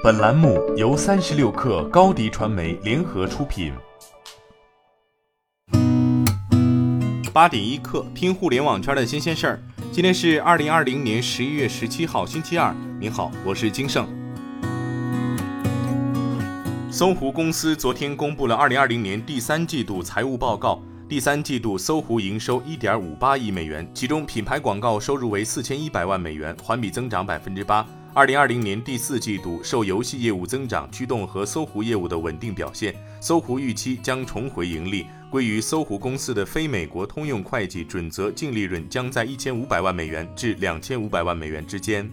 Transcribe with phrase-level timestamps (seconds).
[0.00, 3.72] 本栏目由三十六氪高低传媒联合出品。
[7.32, 9.62] 八点一刻，听互联网圈的新鲜事儿。
[9.90, 12.72] 今天是二零二零年十一月十七号，星期二。
[13.00, 14.06] 您好，我是金盛。
[16.92, 20.80] 搜狐公司昨天公布了二零二零年第三季度财务报告。
[21.08, 27.84] 第三季度，搜狐营收一点五八亿美元，其中品牌广告收入为四千一百万美元，环比增长百分之八。
[28.18, 42.10] 二零二零年第四季度，受游戏业务增长驱动和搜狐业务的稳定表现，搜狐预期将重回盈利，归于搜狐公司的非美国通用会计准则净利润将在一千五百万美元至两千五百万美元之间。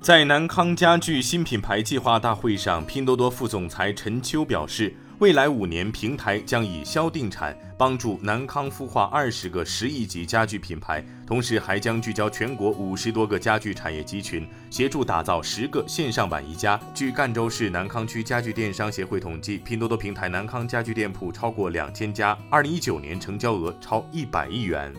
[0.00, 4.92] 在南康家具新品牌计划大会上，拼多多副总裁陈秋表示。
[5.20, 16.80] 未来五年，平台将以销定产，帮助南康孵化二十个十亿级家具品牌，同时还将聚焦全国五十多个家具产业集群，协助打造十个线上版宜家。
[16.94, 24.94] 据赣州市南康区家具电商协会统计，拼多多平台南康家具店铺超过两千家，二零一九年成交额超一百亿元。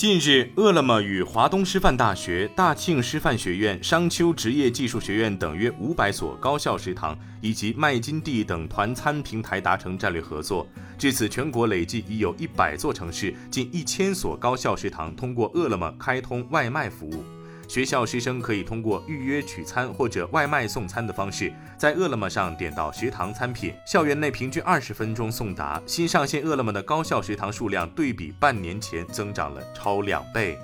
[0.00, 10.66] 近日，饿了么与华东师范大学、大庆师范学院、商丘职业技术学院等约五百所高校食堂，以及麦金地等团餐平台达成战略合作。
[10.96, 17.22] 至此，全国累计已有一百座城市、近一千所高校食堂通过饿了么开通外卖服务。
[17.70, 25.80] 学校师生可以通过预约取餐或者外卖送餐的方式，在饿了么上点到食堂餐品，校园内平均二十分钟送达。
[25.86, 30.58] 新上线饿了么的高校食堂数量对比半年前增长了超两倍。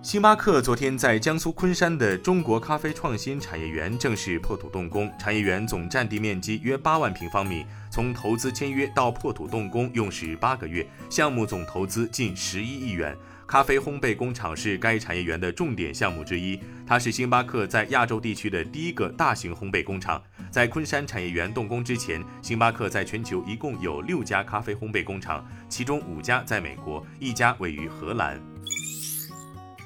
[0.00, 13.14] 星巴克昨天在江苏昆山的中国咖啡创新产业园正式破土动工，产业园总占地面积约八万平方米，从投资签约到破土动工用时八个月，项目总投资近十一亿元。
[13.52, 20.22] 咖啡烘焙工厂是该产业园的重点项目之一，它是星巴克在亚洲地区的第一个大型烘焙工厂。
[20.50, 28.40] 在昆山产业园动工之前，星巴克在全球一共有六家咖啡烘焙工厂，其中五家在美国，一家位于荷兰。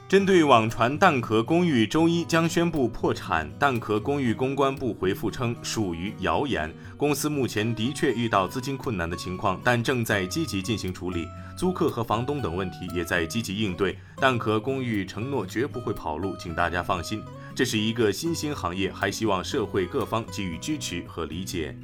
[0.08, 6.72] 针对网传蛋壳公寓周一将宣布破产，蛋壳公寓公关部回复称属于谣言。
[6.96, 11.26] 公司目前的确遇到资金困难的情况，但正在积极进行处理，
[11.58, 13.98] 租客和房东等问题也在积极应对。
[14.18, 17.20] 蛋壳公寓承诺绝不会跑路，请大家放心。
[17.52, 21.76] 这是一个新兴行业，还希望社会各方给予支持和理解。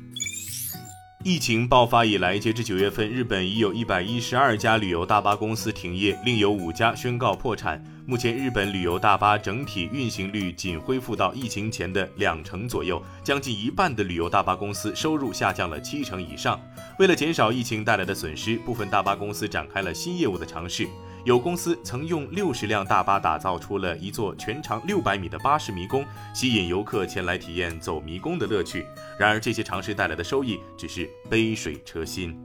[1.25, 7.81] 疫情爆发以来，截至九月份，日本已有一百一十二家旅游大巴公司停业，另有五家宣告破产。
[8.05, 16.61] 目前，日本旅游大巴整体运行率仅恢复到疫情前的两成左右，将近一半的旅游大巴公司收入下降了七成以上。
[16.99, 20.89] 为了减少疫情带来的损失，部分大巴公司展开了新业务的尝试。
[21.25, 28.85] 有公司曾用六十辆大巴打造出了一座全长六百米的巴士迷宫，吸引游客前来体验走迷宫的乐趣。
[29.17, 32.37] 然而，这些尝试带来的收益只是杯水车薪。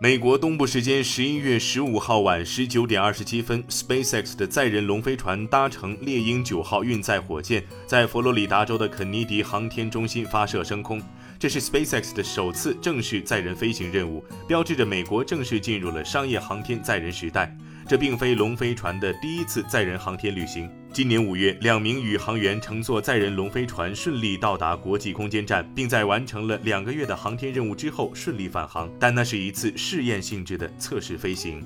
[0.00, 11.02] 美国东部时间十一月十五号晚十九点二十七分，SpaceX 的载人龙飞船搭乘猎鹰九号运载火箭，在佛罗里达州的肯尼迪航天中心发射升空。
[11.38, 17.56] 这是 SpaceX 的首次正式载人飞行任务，标志着美国正式进入了商业航天载人时代。
[17.86, 20.68] 这并非龙飞船的第一次载人航天旅行。
[20.92, 28.90] 今年五月，两名宇航员乘坐载人龙飞船顺利到达国际空间站，并在完成了两个月的航天任务之后顺利返航。
[28.98, 31.64] 但那是一次试验性质的测试飞行。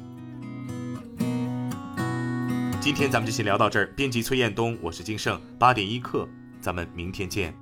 [2.79, 3.87] 今天咱们就先聊到这儿。
[3.97, 6.29] 编辑崔彦东，我是金盛，八点一刻，
[6.61, 7.62] 咱们明天见。